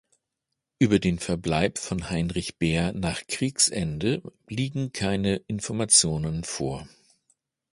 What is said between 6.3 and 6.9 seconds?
vor.